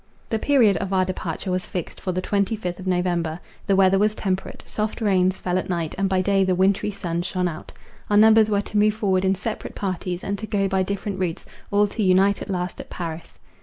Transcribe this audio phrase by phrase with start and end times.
[0.31, 3.39] The period of our departure was fixed for the twenty fifth of November.
[3.67, 7.21] The weather was temperate; soft rains fell at night, and by day the wintry sun
[7.21, 7.71] shone out.
[8.09, 11.45] Our numbers were to move forward in separate parties, and to go by different routes,
[11.69, 13.37] all to unite at last at Paris.